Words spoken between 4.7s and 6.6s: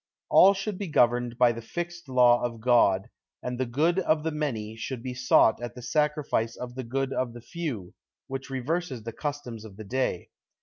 should be sought at the sacrifice